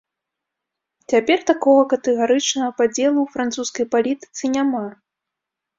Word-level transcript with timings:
Цяпер 1.13 1.39
такога 1.51 1.83
катэгарычнага 1.93 2.71
падзелу 2.81 3.13
ў 3.23 3.27
французскай 3.37 3.85
палітыцы 3.97 4.55
няма. 4.57 4.85